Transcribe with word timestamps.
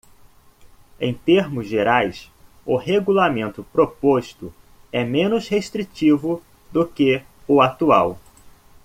Em 0.99 1.13
termos 1.13 1.67
gerais, 1.67 2.31
o 2.65 2.75
regulamento 2.75 3.63
proposto 3.71 4.51
é 4.91 5.03
menos 5.03 5.47
restritivo 5.47 6.41
do 6.71 6.87
que 6.87 7.21
o 7.47 7.61
atual. 7.61 8.17